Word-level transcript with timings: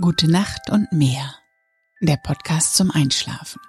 Gute 0.00 0.28
Nacht 0.28 0.70
und 0.70 0.90
mehr. 0.90 1.36
Der 2.00 2.16
Podcast 2.16 2.74
zum 2.74 2.90
Einschlafen 2.90 3.60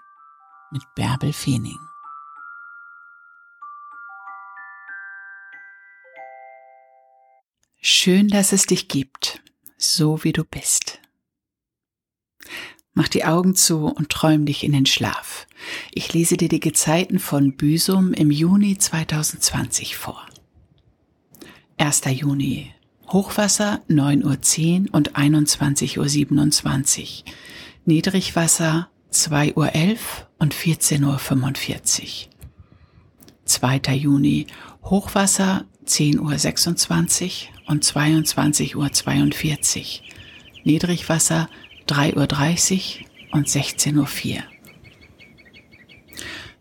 mit 0.71 0.81
Bärbel 0.95 1.31
Feening. 1.31 1.77
Schön, 7.79 8.27
dass 8.27 8.53
es 8.53 8.65
dich 8.65 8.87
gibt, 8.87 9.43
so 9.77 10.23
wie 10.23 10.33
du 10.33 10.43
bist. 10.43 10.99
Mach 12.95 13.07
die 13.07 13.23
Augen 13.23 13.53
zu 13.53 13.85
und 13.85 14.09
träum 14.09 14.47
dich 14.47 14.63
in 14.63 14.71
den 14.71 14.87
Schlaf. 14.87 15.45
Ich 15.91 16.11
lese 16.11 16.37
dir 16.37 16.49
die 16.49 16.59
Gezeiten 16.59 17.19
von 17.19 17.55
Büsum 17.55 18.13
im 18.13 18.31
Juni 18.31 18.79
2020 18.79 19.95
vor. 19.95 20.25
1. 21.77 22.01
Juni 22.05 22.73
Hochwasser 23.07 23.81
9.10 23.89 24.87
Uhr 24.87 24.93
und 24.93 25.15
21.27 25.15 27.01
Uhr. 27.01 27.33
Niedrigwasser 27.85 28.89
2.11 29.11 29.53
Uhr 29.55 29.97
und 30.39 30.53
14.45 30.53 32.27
Uhr. 32.27 32.31
2. 33.45 33.77
Juni 33.95 34.47
Hochwasser 34.83 35.65
10.26 35.85 37.23
Uhr 37.23 37.71
und 37.71 37.83
22.42 37.83 38.75
Uhr. 38.75 40.05
Niedrigwasser 40.63 41.49
3.30 41.87 43.01
Uhr 43.01 43.05
und 43.33 43.47
16.04 43.47 44.37
Uhr. 44.37 44.43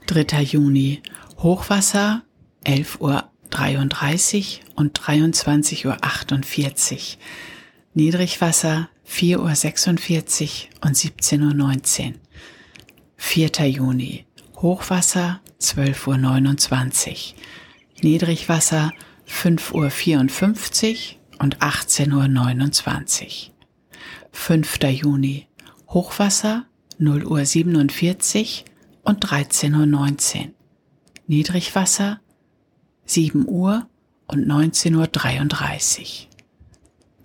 3. 0.06 0.42
Juni 0.42 1.02
Hochwasser 1.38 2.22
11 2.64 3.00
Uhr 3.00 3.30
33 3.54 4.62
und 4.74 4.98
23.48 4.98 5.86
Uhr. 5.86 7.18
Niedrigwasser 7.94 8.88
4.46 9.08 10.66
Uhr 10.66 10.86
und 10.88 10.96
17.19 10.96 12.06
Uhr. 12.06 12.12
4. 13.16 13.68
Juni. 13.68 14.26
Hochwasser 14.56 15.40
12.29 15.60 17.10
Uhr. 17.10 17.16
Niedrigwasser 18.02 18.92
5.54 19.28 20.92
Uhr 20.92 21.42
und 21.42 21.58
18.29 21.58 23.22
Uhr. 23.22 23.54
5. 24.32 24.78
Juni. 24.82 25.46
Hochwasser 25.88 26.66
0 26.98 27.24
Uhr 27.24 27.44
47 27.44 28.64
und 29.04 29.24
13.19 29.24 30.38
Uhr. 30.38 30.50
Niedrigwasser 31.26 32.20
7 33.06 33.46
Uhr 33.46 33.86
und 34.26 34.46
19.33 34.46 36.00
Uhr. 36.00 36.06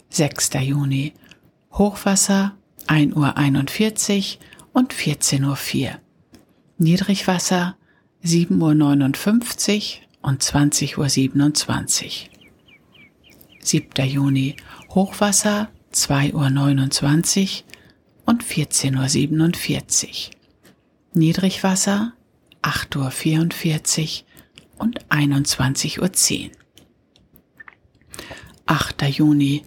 6. 0.09 0.49
Juni. 0.61 1.13
Hochwasser 1.71 2.55
1 2.87 3.15
Uhr 3.15 3.37
41 3.37 4.39
und 4.73 4.93
14.04 4.93 5.45
Uhr. 5.45 5.99
Niedrigwasser 6.77 7.77
7 8.21 8.61
Uhr 8.61 8.73
59 8.73 10.07
und 10.21 10.43
20 10.43 10.97
Uhr 10.97 11.07
27. 11.07 12.29
7. 13.61 14.07
Juni. 14.07 14.55
Hochwasser 14.89 15.69
2 15.91 16.33
Uhr 16.33 16.49
29 16.49 17.65
und 18.25 18.43
14 18.43 18.97
Uhr 18.97 19.07
47. 19.07 20.31
Niedrigwasser 21.13 22.13
8 22.61 22.95
Uhr 22.95 23.11
44 23.11 24.25
und 24.79 25.05
21.10 25.09 25.99
Uhr. 25.99 26.09
8. 28.65 29.01
Juni 29.09 29.63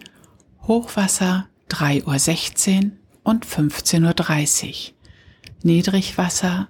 Hochwasser 0.63 1.47
3.16 1.69 2.85
Uhr 2.85 2.91
und 3.23 3.45
15.30 3.45 4.67
Uhr. 4.67 4.73
Niedrigwasser 5.63 6.69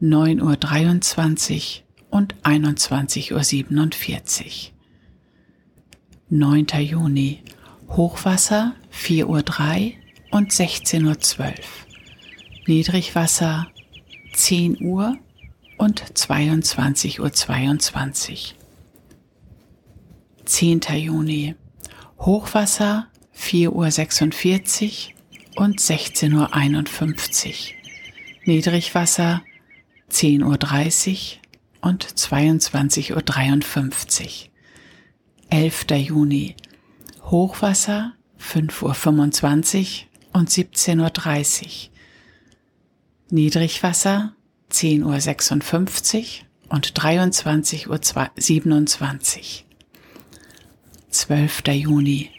9.23 0.00 1.80
Uhr 1.80 1.84
und 2.10 2.34
21.47 2.42 3.32
Uhr. 3.32 3.40
9. 6.30 6.66
Juni 6.80 7.42
Hochwasser 7.88 8.74
4.03 8.92 9.26
Uhr 9.26 9.42
und 10.30 10.50
16.12 10.50 11.40
Uhr. 11.40 11.54
Niedrigwasser 12.66 13.68
10 14.34 14.82
Uhr 14.82 15.18
und 15.82 16.00
22.22 16.00 17.20
Uhr. 17.20 17.32
22. 17.32 18.54
10. 20.44 20.80
Juni. 20.96 21.56
Hochwasser 22.20 23.08
4.46 23.36 25.08
Uhr 25.56 25.64
und 25.64 25.80
16.51 25.80 27.48
Uhr. 27.48 27.54
Niedrigwasser 28.44 29.42
10.30 30.08 31.38
Uhr 31.82 31.88
und 31.88 32.06
22.53 32.06 33.10
Uhr. 33.12 34.50
11. 35.50 35.86
Juni. 35.90 36.54
Hochwasser 37.24 38.14
5.25 38.40 40.04
Uhr 40.04 40.38
und 40.38 40.48
17.30 40.48 41.64
Uhr. 41.64 41.70
Niedrigwasser 43.30 44.36
10.56 44.72 46.40
Uhr 46.40 46.46
und 46.70 46.92
23.27 46.92 47.88
Uhr. 47.88 48.00
12. 51.10 51.62
Juni. 51.68 52.30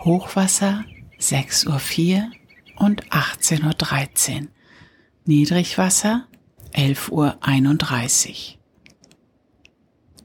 Hochwasser 0.00 0.84
6.04 1.18 2.16
Uhr 2.16 2.30
und 2.76 3.04
18.13 3.10 4.42
Uhr. 4.42 4.48
Niedrigwasser 5.24 6.26
11.31 6.72 7.10
Uhr. 7.10 8.58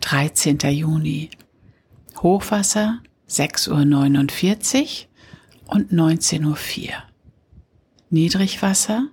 13. 0.01 0.57
Juni. 0.59 1.29
Hochwasser 2.21 3.01
6.49 3.29 5.05
Uhr 5.05 5.75
und 5.75 5.91
19.04 5.91 6.87
Uhr. 6.87 7.03
Niedrigwasser 8.09 9.07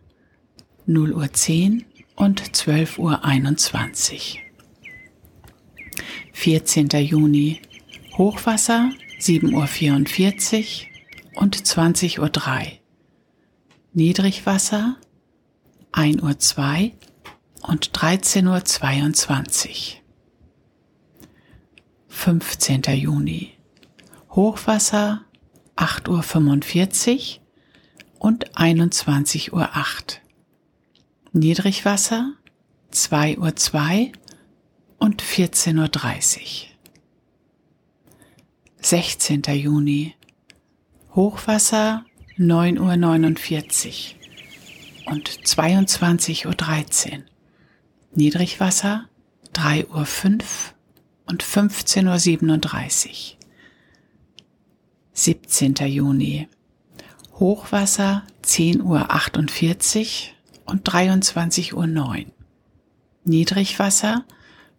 0.10 0.87 1.79
Uhr 1.79 1.85
und 2.17 2.43
12.21 2.43 4.37
Uhr. 4.37 4.41
14. 6.33 6.89
Juni 6.89 7.61
Hochwasser 8.17 8.91
7.44 9.19 10.87
Uhr 11.35 11.43
und 11.43 11.57
20.03 11.57 12.19
Uhr. 12.21 12.79
Niedrigwasser 13.93 14.97
1.02 15.93 16.85
Uhr 16.85 17.69
und 17.69 17.91
13.22 17.91 19.69
Uhr. 19.69 20.01
15. 22.09 22.83
Juni 22.95 23.53
Hochwasser 24.31 25.25
8.45 25.77 27.39
Uhr 27.39 27.45
und 28.19 28.51
21.08 28.57 29.53
Uhr. 29.53 29.69
Niedrigwasser 31.37 32.35
2.02 32.93 33.39
Uhr 33.39 33.57
2 33.57 34.13
und 34.99 35.21
14.30 35.21 36.39
Uhr. 36.39 36.69
16. 38.81 39.43
Juni 39.43 40.15
Hochwasser 41.17 42.05
9.49 42.39 44.15
Uhr 45.07 45.13
und 45.13 45.29
22.13 45.29 46.47
Uhr. 46.47 47.23
Niedrigwasser 48.15 49.09
3.05 49.55 49.89
Uhr 49.91 50.05
und 51.27 51.43
15.37 51.43 53.09
Uhr. 53.09 53.39
17. 55.15 55.75
Juni 55.89 56.49
Hochwasser 57.33 58.23
10.48 58.45 60.29
Uhr 60.29 60.34
und 60.67 60.89
23.09 60.89 61.75
Uhr. 61.75 62.17
Niedrigwasser 63.25 64.25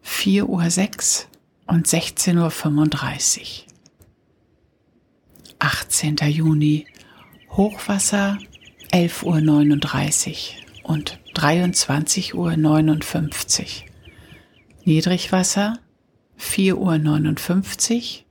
4.06 0.04 0.44
Uhr 0.48 0.56
und 1.74 1.88
16.35 1.88 3.40
Uhr. 3.40 3.66
18. 5.60 6.18
Juni 6.30 6.86
Hochwasser 7.52 8.38
11.39 8.92 10.54
Uhr 10.84 10.92
und 10.92 11.20
23.59 11.34 12.34
Uhr. 12.36 13.90
Niedrigwasser 14.84 15.80
4.59 16.40 18.20
Uhr 18.20 18.26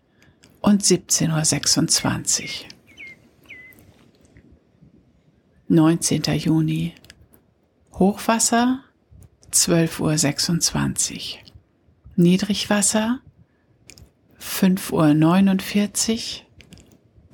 und 0.60 0.82
17.26 0.82 2.42
Uhr. 2.42 2.48
19. 5.68 6.22
Juni 6.38 6.92
Hochwasser 7.98 8.80
12.26 9.52 11.14
Uhr. 11.14 11.20
Niedrigwasser 12.16 13.20
5.49 14.40 16.40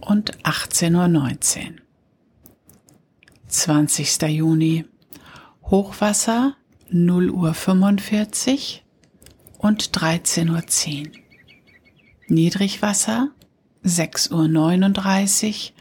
Uhr 0.02 0.06
und 0.06 0.36
18.19 0.44 1.64
Uhr. 1.64 1.76
20. 3.48 4.22
Juni. 4.28 4.84
Hochwasser 5.64 6.56
0 6.90 7.30
Uhr 7.30 7.54
45 7.54 8.84
und 9.56 9.96
13.10 9.96 11.06
Uhr. 11.06 11.12
Niedrigwasser 12.28 13.30
6 13.82 14.30
Uhr 14.30 14.46
39 14.46 15.72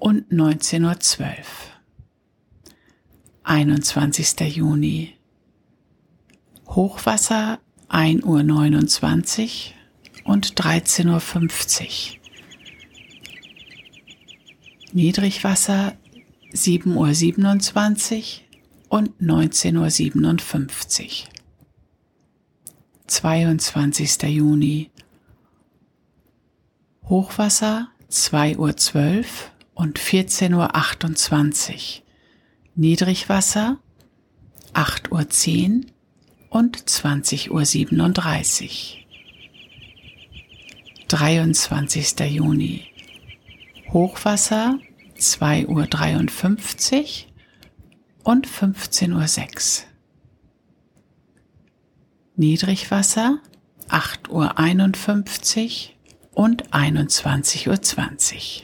und 0.00 0.32
19.12 0.32 1.28
Uhr. 1.28 1.71
21. 3.44 4.56
Juni. 4.56 5.14
Hochwasser 6.68 7.58
1 7.88 8.24
Uhr 8.24 8.42
29 8.42 9.74
und 10.24 10.54
13.50 10.54 11.08
Uhr. 11.08 11.20
Niedrigwasser 14.92 15.94
7 16.52 16.96
Uhr 16.96 17.14
27 17.14 18.48
und 18.88 19.10
19.57 19.20 21.02
Uhr. 21.02 21.08
22. 23.06 24.22
Juni. 24.22 24.90
Hochwasser 27.04 27.88
2 28.08 28.58
Uhr 28.58 28.76
12 28.76 29.50
und 29.74 29.98
14.28 29.98 31.98
Uhr. 31.98 32.01
Niedrigwasser 32.74 33.78
8 34.72 35.12
Uhr 35.12 35.28
10 35.28 35.92
und 36.48 36.88
20 36.88 37.50
Uhr 37.50 37.66
37. 37.66 39.06
23. 41.08 42.20
Juni. 42.30 42.86
Hochwasser 43.92 44.78
2 45.18 45.66
Uhr 45.66 45.86
53 45.86 47.30
und 48.24 48.46
15 48.46 49.12
Uhr 49.12 49.28
6. 49.28 49.86
Niedrigwasser 52.36 53.38
8 53.88 54.30
Uhr 54.30 54.58
51 54.58 55.98
und 56.32 56.72
21 56.72 57.68
Uhr 57.68 57.82
20. 57.82 58.62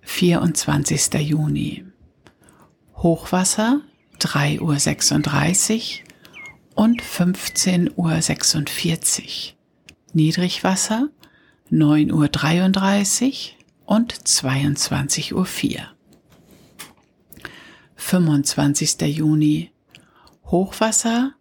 24. 0.00 1.12
Juni. 1.20 1.89
Hochwasser 3.02 3.80
3 4.18 4.60
Uhr 4.60 4.78
36 4.78 6.04
und 6.74 7.00
15 7.00 7.90
Uhr 7.96 8.20
46. 8.20 9.56
Niedrigwasser 10.12 11.08
9 11.70 12.12
Uhr 12.12 12.28
33 12.28 13.56
und 13.86 14.28
22 14.28 15.34
Uhr 15.34 15.46
4. 15.46 15.88
25. 17.96 19.00
Juni 19.00 19.70
Hochwasser 20.46 21.32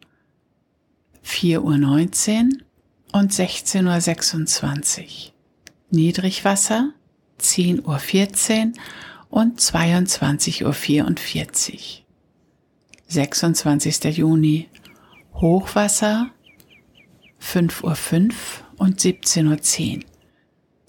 4 1.23 1.61
Uhr 1.61 1.77
19 1.77 2.63
und 3.11 3.33
16 3.33 3.85
Uhr 3.85 3.99
26. 3.99 5.33
Niedrigwasser 5.89 6.93
10 7.37 7.85
Uhr 7.85 7.99
14 7.99 8.75
und 9.29 9.61
22 9.61 10.65
Uhr 10.65 10.73
44. 10.73 12.05
26. 13.07 14.17
Juni 14.17 14.69
Hochwasser 15.33 16.29
5 17.39 17.83
Uhr 17.83 17.95
5 17.95 18.63
und 18.77 18.99
17 18.99 19.47
Uhr 19.47 19.61
10. 19.61 20.05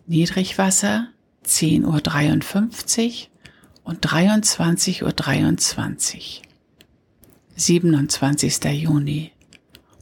Niedrigwasser 0.07 1.09
10 1.45 1.85
Uhr 1.85 2.01
53 2.01 3.31
und 3.85 3.99
23 4.01 5.03
Uhr 5.05 5.13
23. 5.13 6.43
27. 7.57 8.65
Juni 8.65 9.33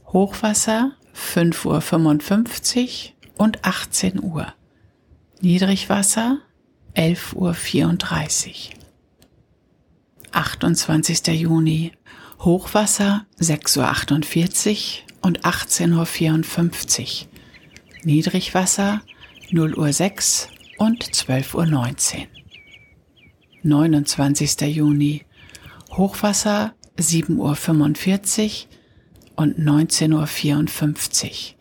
Hochwasser 0.07 0.93
5 1.13 1.65
Uhr 1.65 1.81
55 1.81 3.15
und 3.37 3.63
18 3.63 4.23
Uhr. 4.23 4.53
Niedrigwasser 5.41 6.39
11 6.93 7.35
Uhr 7.35 7.53
34. 7.53 8.71
28. 10.31 11.27
Juni 11.27 11.91
Hochwasser 12.39 13.25
6 13.37 13.77
Uhr 13.77 13.87
48 13.87 15.05
und 15.21 15.45
18 15.45 15.93
Uhr 15.93 16.05
54. 16.05 17.27
Niedrigwasser 18.03 19.01
0 19.51 19.73
Uhr 19.75 19.91
6 19.91 20.49
und 20.77 21.15
12 21.15 21.55
Uhr 21.55 21.65
19. 21.65 22.27
29. 23.63 24.61
Juni 24.61 25.25
Hochwasser 25.91 26.73
7 26.97 27.37
Uhr 27.39 27.55
45 27.55 28.67
und 29.35 29.57
19 29.57 30.13
Uhr 30.13 30.27
54. 30.27 31.57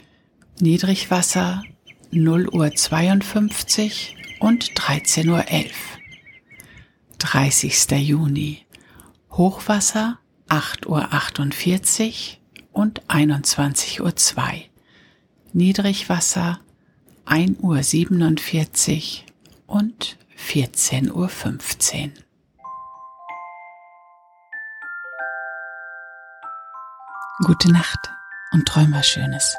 Niedrigwasser 0.61 1.63
0 2.11 2.49
Uhr 2.49 2.75
52 2.75 4.18
und 4.41 4.73
13 4.75 5.29
Uhr 5.29 5.49
11. 5.49 5.99
30. 7.19 7.91
Juni 7.91 8.65
Hochwasser 9.33 10.19
8 10.49 10.87
Uhr 10.87 11.13
48 11.13 12.41
und 12.73 13.03
21 13.09 14.01
Uhr 14.01 14.15
2. 14.17 14.71
Niedrigwasser 15.53 16.61
1 17.25 17.59
Uhr 17.61 17.83
47 17.83 19.27
und 19.67 20.17
14 20.37 21.11
Uhr 21.13 21.29
15. 21.29 22.13
Gute 27.45 27.71
Nacht 27.71 28.11
und 28.53 28.67
träum 28.67 28.93
was 28.93 29.07
Schönes. 29.07 29.57